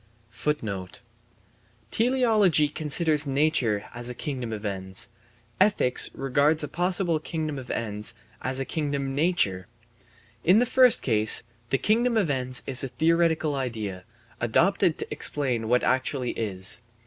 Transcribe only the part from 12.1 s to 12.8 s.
of ends